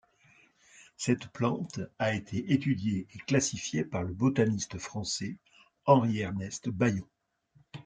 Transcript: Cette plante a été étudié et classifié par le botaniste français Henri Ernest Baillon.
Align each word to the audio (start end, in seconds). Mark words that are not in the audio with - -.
Cette 0.97 1.27
plante 1.27 1.79
a 1.99 2.15
été 2.15 2.51
étudié 2.53 3.05
et 3.13 3.19
classifié 3.19 3.85
par 3.85 4.01
le 4.01 4.15
botaniste 4.15 4.79
français 4.79 5.37
Henri 5.85 6.21
Ernest 6.21 6.69
Baillon. 6.71 7.07